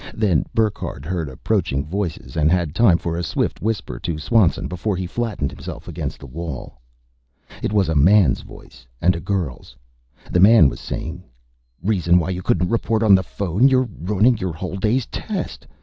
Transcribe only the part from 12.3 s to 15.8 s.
you couldn't report on the phone? You're ruining your whole day's test!